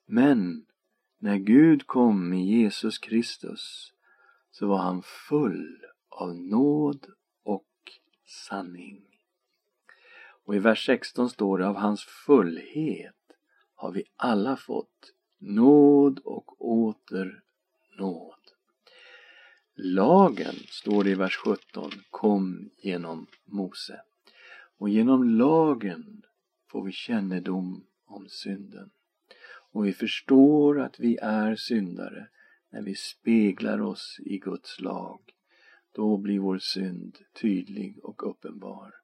Men 0.07 0.67
när 1.19 1.37
Gud 1.37 1.87
kom 1.87 2.33
i 2.33 2.45
Jesus 2.45 2.99
Kristus 2.99 3.93
så 4.51 4.67
var 4.67 4.79
han 4.79 5.03
full 5.03 5.85
av 6.09 6.35
nåd 6.35 7.07
och 7.43 7.67
sanning. 8.27 9.05
Och 10.45 10.57
i 10.57 10.59
vers 10.59 10.87
16 10.87 11.31
står 11.31 11.59
det 11.59 11.69
av 11.69 11.77
hans 11.77 12.05
fullhet 12.05 13.15
har 13.75 13.93
vi 13.93 14.03
alla 14.17 14.57
fått 14.57 15.13
nåd 15.39 16.19
och 16.25 16.67
åter 16.67 17.43
nåd. 17.99 18.35
Lagen, 19.75 20.55
står 20.69 21.05
det 21.05 21.11
i 21.11 21.15
vers 21.15 21.37
17, 21.37 21.91
kom 22.11 22.71
genom 22.77 23.27
Mose. 23.45 24.01
Och 24.79 24.89
genom 24.89 25.25
lagen 25.25 26.23
får 26.67 26.85
vi 26.85 26.93
kännedom 26.93 27.85
om 28.07 28.29
synden. 28.29 28.91
Och 29.79 29.87
vi 29.87 29.93
förstår 29.93 30.81
att 30.81 31.01
vi 31.01 31.17
är 31.23 31.57
syndare 31.57 32.29
när 32.71 32.83
vi 32.83 32.95
speglar 32.95 33.81
oss 33.81 34.21
i 34.25 34.39
Guds 34.39 34.81
lag. 34.81 35.21
Då 35.95 36.17
blir 36.17 36.39
vår 36.39 36.59
synd 36.59 37.19
tydlig 37.41 38.05
och 38.05 38.31
uppenbar. 38.31 38.95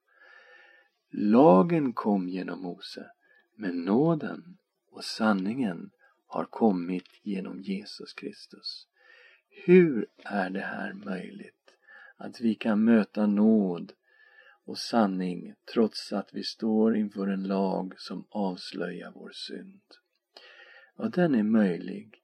Lagen 1.11 1.93
kom 1.93 2.29
genom 2.29 2.63
Mose, 2.63 3.11
men 3.57 3.85
nåden 3.85 4.59
och 4.91 5.05
sanningen 5.05 5.91
har 6.27 6.45
kommit 6.45 7.09
genom 7.23 7.61
Jesus 7.61 8.13
Kristus. 8.13 8.87
Hur 9.67 10.07
är 10.25 10.51
det 10.51 10.61
här 10.61 10.93
möjligt? 10.93 11.75
Att 12.17 12.41
vi 12.41 12.55
kan 12.55 12.85
möta 12.85 13.27
nåd 13.27 13.93
och 14.65 14.79
sanning 14.79 15.55
trots 15.75 16.13
att 16.13 16.29
vi 16.33 16.43
står 16.43 16.97
inför 16.97 17.27
en 17.27 17.43
lag 17.43 17.95
som 17.97 18.27
avslöjar 18.31 19.13
vår 19.15 19.31
synd. 19.35 19.83
Och 20.97 21.11
den 21.11 21.35
är 21.35 21.43
möjlig 21.43 22.23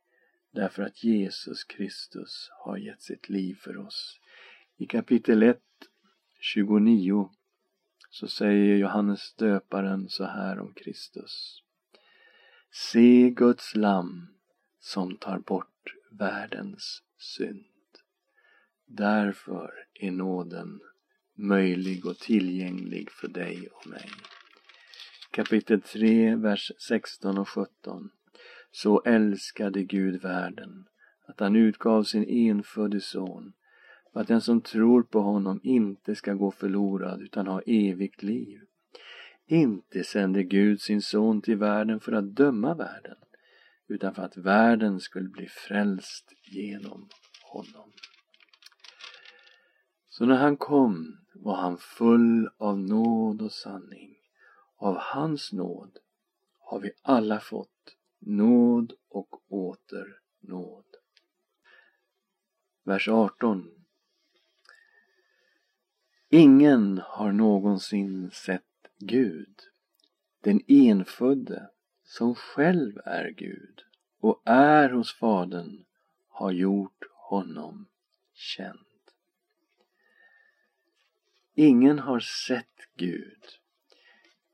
därför 0.51 0.83
att 0.83 1.05
Jesus 1.05 1.65
Kristus 1.65 2.49
har 2.51 2.77
gett 2.77 3.03
sitt 3.03 3.29
liv 3.29 3.55
för 3.55 3.77
oss. 3.77 4.21
I 4.77 4.87
kapitel 4.87 5.43
1, 5.43 5.59
29 6.41 7.31
så 8.11 8.29
säger 8.29 8.77
Johannes 8.77 9.35
döparen 9.35 10.09
så 10.09 10.25
här 10.25 10.59
om 10.59 10.73
Kristus. 10.75 11.63
Se 12.73 13.31
Guds 13.31 13.77
lam 13.77 14.27
som 14.79 15.17
tar 15.17 15.39
bort 15.39 15.95
världens 16.11 17.03
synd. 17.19 17.67
Därför 18.87 19.71
är 19.95 20.11
nåden 20.11 20.81
möjlig 21.35 22.07
och 22.07 22.19
tillgänglig 22.19 23.11
för 23.11 23.29
dig 23.29 23.69
och 23.69 23.87
mig. 23.87 24.11
Kapitel 25.31 25.83
3, 25.83 26.37
vers 26.37 26.73
16 26.79 27.39
och 27.39 27.49
17. 27.49 28.11
Så 28.71 29.03
älskade 29.03 29.85
Gud 29.85 30.23
världen 30.23 30.87
att 31.27 31.41
han 31.41 31.57
utgav 31.57 32.03
sin 32.03 32.25
enfödde 32.29 33.01
son 33.01 33.53
för 34.13 34.21
att 34.21 34.29
den 34.29 34.41
som 34.41 34.61
tror 34.61 35.03
på 35.03 35.21
honom 35.21 35.61
inte 35.63 36.15
ska 36.15 36.33
gå 36.35 36.51
förlorad 36.51 37.23
utan 37.23 37.47
ha 37.47 37.61
evigt 37.67 38.23
liv. 38.23 38.61
Inte 39.47 40.05
sände 40.05 40.43
Gud 40.43 40.81
sin 40.81 41.03
son 41.03 41.43
till 41.43 41.57
världen 41.57 42.01
för 42.01 42.13
att 42.13 42.37
döma 42.37 42.75
världen 42.75 43.17
utan 43.89 44.15
för 44.15 44.23
att 44.23 44.37
världen 44.37 45.01
skulle 45.01 45.29
bli 45.29 45.47
frälst 45.47 46.33
genom 46.43 47.09
honom. 47.53 47.93
Så 50.09 50.27
när 50.27 50.37
han 50.37 50.57
kom 50.57 51.17
var 51.35 51.57
han 51.57 51.79
full 51.79 52.51
av 52.59 52.79
nåd 52.79 53.43
och 53.43 53.53
sanning. 53.53 54.17
Av 54.77 54.97
hans 54.99 55.53
nåd 55.53 55.99
har 56.59 56.81
vi 56.81 56.91
alla 57.03 57.41
fått 57.41 57.80
nåd 58.21 58.93
och 59.09 59.53
åter 59.53 60.21
nåd. 60.41 60.85
Vers 62.83 63.09
18 63.09 63.81
Ingen 66.29 66.99
har 67.05 67.33
någonsin 67.33 68.31
sett 68.31 68.63
Gud, 68.99 69.61
den 70.41 70.61
enfödde 70.67 71.71
som 72.05 72.35
själv 72.35 72.99
är 73.05 73.31
Gud 73.31 73.83
och 74.21 74.43
är 74.45 74.91
hos 74.91 75.15
Fadern 75.15 75.85
har 76.29 76.51
gjort 76.51 77.05
honom 77.13 77.87
känd. 78.35 78.79
Ingen 81.55 81.99
har 81.99 82.21
sett 82.21 82.89
Gud. 82.95 83.45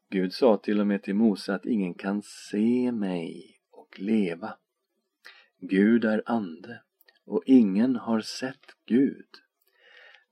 Gud 0.08 0.32
sa 0.32 0.56
till 0.56 0.80
och 0.80 0.86
med 0.86 1.02
till 1.02 1.14
Mose 1.14 1.54
att 1.54 1.66
ingen 1.66 1.94
kan 1.94 2.22
se 2.22 2.92
mig 2.92 3.55
och 3.86 4.00
leva. 4.00 4.56
Gud 5.60 6.04
är 6.04 6.22
ande 6.26 6.82
och 7.24 7.42
ingen 7.46 7.96
har 7.96 8.20
sett 8.20 8.66
Gud. 8.86 9.28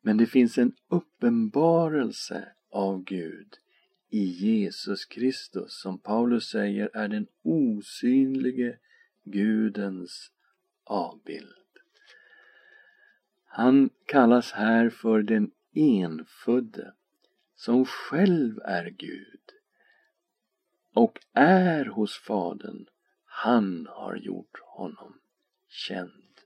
Men 0.00 0.16
det 0.16 0.26
finns 0.26 0.58
en 0.58 0.72
uppenbarelse 0.88 2.48
av 2.70 3.04
Gud 3.04 3.54
i 4.10 4.24
Jesus 4.24 5.04
Kristus 5.04 5.80
som 5.80 5.98
Paulus 5.98 6.48
säger 6.48 6.90
är 6.94 7.08
den 7.08 7.26
osynlige 7.42 8.78
Gudens 9.24 10.30
avbild. 10.84 11.54
Han 13.44 13.90
kallas 14.06 14.52
här 14.52 14.90
för 14.90 15.22
den 15.22 15.50
enfödde 15.74 16.94
som 17.56 17.84
själv 17.84 18.58
är 18.64 18.90
Gud 18.90 19.40
och 20.92 21.18
är 21.32 21.84
hos 21.84 22.18
Fadern. 22.18 22.86
Han 23.36 23.86
har 23.90 24.16
gjort 24.16 24.58
honom 24.60 25.20
känd. 25.68 26.40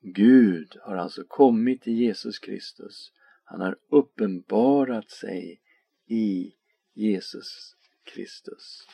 Gud 0.00 0.76
har 0.82 0.96
alltså 0.96 1.24
kommit 1.24 1.86
i 1.86 1.92
Jesus 1.92 2.38
Kristus. 2.38 3.12
Han 3.44 3.60
har 3.60 3.78
uppenbarat 3.88 5.10
sig 5.10 5.60
i 6.06 6.54
Jesus 6.94 7.76
Kristus. 8.04 8.86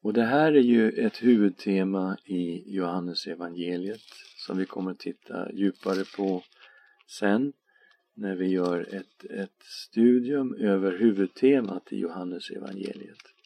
Och 0.00 0.12
det 0.12 0.24
här 0.24 0.52
är 0.52 0.62
ju 0.62 0.90
ett 0.90 1.22
huvudtema 1.22 2.18
i 2.24 2.74
Johannes 2.74 3.26
evangeliet 3.26 4.06
som 4.36 4.58
vi 4.58 4.66
kommer 4.66 4.90
att 4.90 4.98
titta 4.98 5.52
djupare 5.52 6.04
på 6.16 6.42
sen 7.06 7.52
när 8.14 8.36
vi 8.36 8.46
gör 8.46 8.94
ett, 8.94 9.24
ett 9.24 9.62
studium 9.62 10.54
över 10.54 10.98
huvudtemat 10.98 11.92
i 11.92 11.96
Johannes 11.96 12.50
evangeliet. 12.50 13.39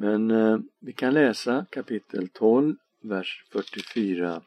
Men 0.00 0.30
eh, 0.30 0.58
vi 0.78 0.92
kan 0.92 1.14
läsa 1.14 1.66
kapitel 1.70 2.28
12, 2.28 2.76
vers 3.00 3.44
44 3.52 4.42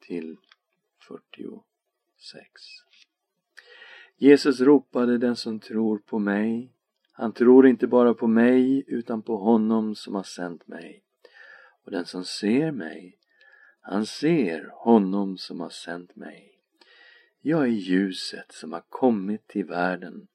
till 0.00 0.36
46. 1.08 1.62
Jesus 4.16 4.60
ropade 4.60 5.18
den 5.18 5.36
som 5.36 5.60
tror 5.60 5.98
på 5.98 6.18
mig. 6.18 6.72
Han 7.12 7.32
tror 7.32 7.66
inte 7.66 7.86
bara 7.86 8.14
på 8.14 8.26
mig 8.26 8.84
utan 8.86 9.22
på 9.22 9.36
honom 9.36 9.94
som 9.94 10.14
har 10.14 10.22
sänt 10.22 10.68
mig. 10.68 11.02
Och 11.84 11.90
den 11.90 12.04
som 12.04 12.24
ser 12.24 12.72
mig, 12.72 13.18
han 13.80 14.06
ser 14.06 14.70
honom 14.72 15.38
som 15.38 15.60
har 15.60 15.70
sänt 15.70 16.16
mig. 16.16 16.58
Jag 17.40 17.62
är 17.62 17.66
ljuset 17.66 18.52
som 18.52 18.72
har 18.72 18.84
kommit 18.88 19.46
till 19.46 19.64
världen 19.64 20.28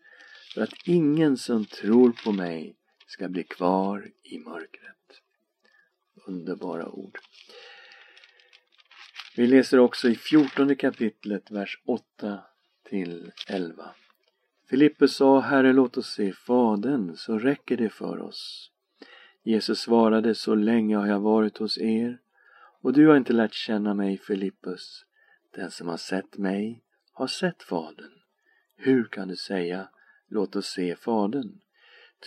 för 0.53 0.61
att 0.61 0.73
ingen 0.85 1.37
som 1.37 1.65
tror 1.65 2.11
på 2.23 2.31
mig 2.31 2.75
ska 3.13 3.29
bli 3.29 3.43
kvar 3.43 4.11
i 4.23 4.39
mörkret. 4.39 5.21
Underbara 6.25 6.89
ord. 6.89 7.19
Vi 9.35 9.47
läser 9.47 9.79
också 9.79 10.09
i 10.09 10.15
fjortonde 10.15 10.75
kapitlet, 10.75 11.51
vers 11.51 11.81
8 11.85 12.39
till 12.89 13.31
11. 13.47 13.89
Filippus 14.69 15.15
sa, 15.15 15.39
Herre 15.39 15.73
låt 15.73 15.97
oss 15.97 16.13
se 16.13 16.33
Fadern, 16.33 17.15
så 17.15 17.39
räcker 17.39 17.77
det 17.77 17.89
för 17.89 18.19
oss. 18.19 18.71
Jesus 19.43 19.79
svarade, 19.79 20.35
så 20.35 20.55
länge 20.55 20.95
har 20.95 21.07
jag 21.07 21.19
varit 21.19 21.57
hos 21.57 21.77
er 21.77 22.19
och 22.81 22.93
du 22.93 23.07
har 23.07 23.17
inte 23.17 23.33
lärt 23.33 23.53
känna 23.53 23.93
mig, 23.93 24.17
Filippus. 24.17 25.05
Den 25.51 25.71
som 25.71 25.87
har 25.87 25.97
sett 25.97 26.37
mig 26.37 26.83
har 27.11 27.27
sett 27.27 27.63
Fadern. 27.63 28.21
Hur 28.75 29.03
kan 29.03 29.27
du 29.27 29.35
säga 29.35 29.89
Låt 30.27 30.55
oss 30.55 30.67
se 30.67 30.95
Fadern? 30.95 31.59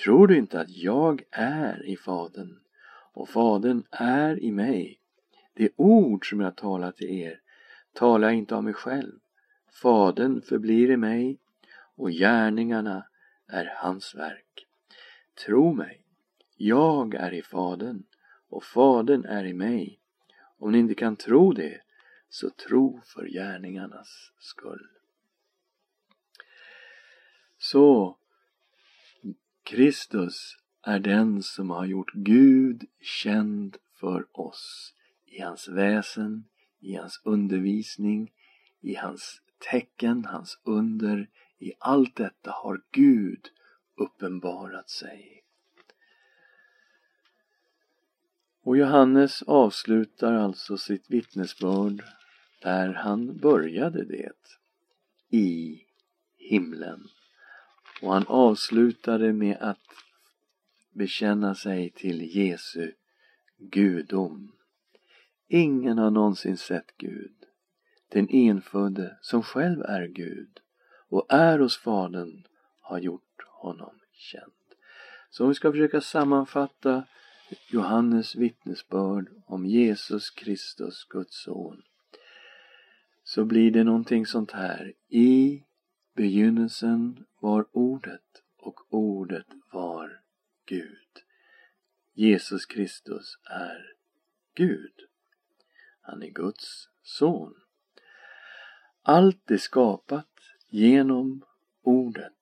Tror 0.03 0.27
du 0.27 0.37
inte 0.37 0.61
att 0.61 0.71
jag 0.71 1.23
är 1.31 1.87
i 1.87 1.97
Fadern 1.97 2.59
och 3.13 3.29
Fadern 3.29 3.83
är 3.91 4.43
i 4.43 4.53
mig? 4.53 5.01
Det 5.55 5.73
ord 5.77 6.31
som 6.31 6.41
jag 6.41 6.57
talar 6.57 6.93
till 6.93 7.11
er 7.11 7.41
talar 7.93 8.29
jag 8.29 8.37
inte 8.37 8.57
av 8.57 8.65
mig 8.65 8.75
själv. 8.75 9.13
Fadern 9.83 10.43
förblir 10.43 10.91
i 10.91 10.97
mig 10.97 11.39
och 11.97 12.11
gärningarna 12.11 13.07
är 13.49 13.73
hans 13.77 14.15
verk. 14.15 14.67
Tro 15.47 15.73
mig, 15.73 16.03
jag 16.57 17.15
är 17.15 17.35
i 17.35 17.43
Fadern 17.43 18.03
och 18.49 18.65
Fadern 18.65 19.25
är 19.25 19.45
i 19.45 19.53
mig. 19.53 20.01
Om 20.59 20.73
ni 20.73 20.79
inte 20.79 20.95
kan 20.95 21.17
tro 21.17 21.53
det, 21.53 21.81
så 22.29 22.51
tro 22.51 23.01
för 23.05 23.27
gärningarnas 23.27 24.33
skull. 24.39 24.89
Så, 27.59 28.19
Kristus 29.67 30.57
är 30.83 30.99
den 30.99 31.43
som 31.43 31.71
har 31.71 31.85
gjort 31.85 32.13
Gud 32.15 32.85
känd 33.01 33.77
för 33.95 34.27
oss 34.33 34.95
i 35.25 35.41
hans 35.41 35.69
väsen, 35.69 36.45
i 36.81 36.95
hans 36.95 37.21
undervisning, 37.25 38.33
i 38.81 38.95
hans 38.95 39.43
tecken, 39.71 40.25
hans 40.25 40.59
under. 40.65 41.29
I 41.59 41.73
allt 41.79 42.17
detta 42.17 42.51
har 42.51 42.83
Gud 42.91 43.51
uppenbarat 43.97 44.91
sig. 44.91 45.43
Och 48.63 48.77
Johannes 48.77 49.43
avslutar 49.43 50.33
alltså 50.33 50.79
sitt 50.79 51.11
vittnesbörd 51.11 52.05
där 52.63 52.95
han 52.95 53.37
började 53.37 54.05
det. 54.05 54.33
I 55.31 55.81
himlen. 56.37 57.09
Och 58.03 58.13
han 58.13 58.27
avslutade 58.27 59.33
med 59.33 59.57
att 59.61 59.87
bekänna 60.91 61.55
sig 61.55 61.91
till 61.91 62.37
Jesu 62.37 62.93
gudom. 63.59 64.53
Ingen 65.49 65.99
har 65.99 66.11
någonsin 66.11 66.57
sett 66.57 66.97
Gud, 66.97 67.35
den 68.09 68.29
enfödde 68.31 69.19
som 69.21 69.43
själv 69.43 69.83
är 69.83 70.07
Gud 70.07 70.61
och 71.09 71.27
är 71.29 71.59
hos 71.59 71.79
Fadern 71.79 72.47
har 72.81 72.99
gjort 72.99 73.43
honom 73.49 74.01
känd. 74.13 74.53
Så 75.31 75.45
om 75.45 75.49
vi 75.49 75.55
ska 75.55 75.73
försöka 75.73 76.01
sammanfatta 76.01 77.05
Johannes 77.71 78.37
vittnesbörd 78.37 79.29
om 79.47 79.67
Jesus 79.67 80.31
Kristus, 80.31 81.05
Guds 81.05 81.43
son, 81.43 81.83
så 83.25 83.45
blir 83.45 83.71
det 83.71 83.85
någonting 83.85 84.27
sånt 84.27 84.53
här. 84.53 84.93
I 85.09 85.63
begynnelsen 86.17 87.25
var 87.41 87.67
Ordet 87.73 88.43
och 88.57 88.95
Ordet 88.95 89.47
var 89.73 90.21
Gud. 90.65 91.23
Jesus 92.15 92.67
Kristus 92.67 93.39
är 93.45 93.95
Gud. 94.55 94.93
Han 96.01 96.23
är 96.23 96.31
Guds 96.31 96.89
son. 97.03 97.55
Allt 99.03 99.51
är 99.51 99.57
skapat 99.57 100.41
genom 100.69 101.45
Ordet. 101.83 102.33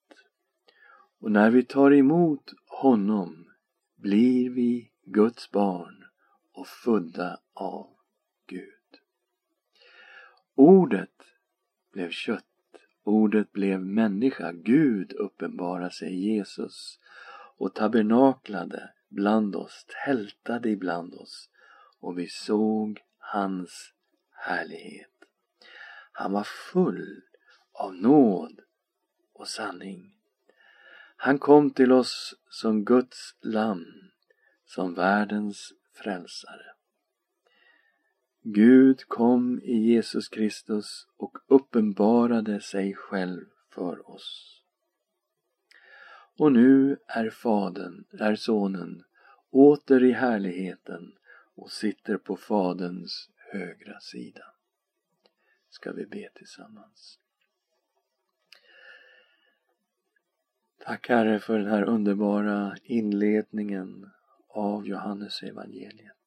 Och 1.19 1.31
när 1.31 1.51
vi 1.51 1.65
tar 1.65 1.93
emot 1.93 2.53
honom 2.67 3.51
blir 3.97 4.51
vi 4.51 4.91
Guds 5.05 5.51
barn 5.51 6.05
och 6.53 6.67
födda 6.67 7.41
av 7.55 7.97
Gud. 8.47 9.01
Ordet 10.55 11.23
blev 11.93 12.11
kött 12.11 12.54
Ordet 13.05 13.53
blev 13.53 13.81
människa, 13.81 14.53
Gud 14.53 15.13
uppenbarade 15.13 15.91
sig 15.91 16.09
i 16.09 16.35
Jesus 16.35 16.99
och 17.57 17.75
tabernaklade 17.75 18.91
bland 19.09 19.57
oss, 19.57 19.87
tältade 20.05 20.71
ibland 20.71 21.15
oss 21.15 21.51
och 22.01 22.19
vi 22.19 22.29
såg 22.29 23.01
hans 23.19 23.93
härlighet. 24.31 25.11
Han 26.13 26.33
var 26.33 26.45
full 26.73 27.23
av 27.73 27.95
nåd 27.95 28.61
och 29.33 29.49
sanning. 29.49 30.15
Han 31.17 31.39
kom 31.39 31.71
till 31.71 31.93
oss 31.93 32.35
som 32.49 32.85
Guds 32.85 33.37
lamm, 33.41 34.11
som 34.65 34.95
världens 34.95 35.73
frälsare. 35.93 36.74
Gud 38.47 39.05
kom 39.09 39.61
i 39.63 39.77
Jesus 39.77 40.29
Kristus 40.29 41.07
och 41.17 41.39
uppenbarade 41.47 42.61
sig 42.61 42.95
själv 42.95 43.47
för 43.71 44.11
oss. 44.11 44.61
Och 46.37 46.53
nu 46.53 46.97
är 47.07 47.31
Fadern, 47.31 48.05
är 48.21 48.35
Sonen, 48.35 49.05
åter 49.51 50.05
i 50.05 50.13
härligheten 50.13 51.13
och 51.55 51.71
sitter 51.71 52.17
på 52.17 52.37
Faderns 52.37 53.31
högra 53.53 54.01
sida. 54.01 54.45
Ska 55.69 55.93
vi 55.93 56.07
be 56.07 56.29
tillsammans. 56.35 57.19
Tack 60.79 61.09
Herre 61.09 61.41
för 61.41 61.59
den 61.59 61.69
här 61.69 61.83
underbara 61.83 62.77
inledningen 62.83 64.11
av 64.49 64.87
Johannes 64.87 65.43
evangeliet. 65.43 66.24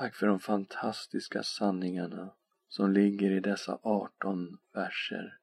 Tack 0.00 0.14
för 0.14 0.26
de 0.26 0.40
fantastiska 0.40 1.42
sanningarna 1.42 2.34
som 2.68 2.92
ligger 2.92 3.30
i 3.30 3.40
dessa 3.40 3.78
18 3.82 4.58
verser. 4.72 5.38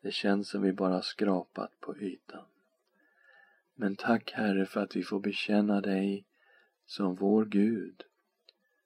Det 0.00 0.12
känns 0.12 0.48
som 0.48 0.62
vi 0.62 0.72
bara 0.72 1.02
skrapat 1.02 1.80
på 1.80 1.96
ytan. 1.98 2.44
Men 3.74 3.96
tack 3.96 4.32
Herre 4.32 4.66
för 4.66 4.80
att 4.80 4.96
vi 4.96 5.02
får 5.02 5.20
bekänna 5.20 5.80
dig 5.80 6.26
som 6.86 7.14
vår 7.14 7.44
Gud, 7.44 8.02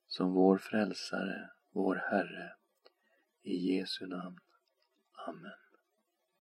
som 0.06 0.32
vår 0.32 0.58
frälsare, 0.58 1.50
vår 1.72 1.94
Herre. 2.10 2.52
I 3.42 3.76
Jesu 3.76 4.06
namn. 4.06 4.40
Amen. 5.26 5.61